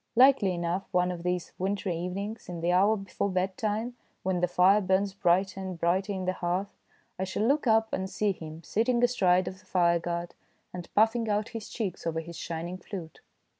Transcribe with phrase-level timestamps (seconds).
[0.15, 4.81] Likely enough one of these wintry evenings, in the hour before bedtime, when the fire
[4.81, 6.75] burns brighter and brighter in the hearth,
[7.19, 10.33] I shall look up and see him sitting astride of the fireguard
[10.73, 13.21] and puffing out his cheeks over his shining flute.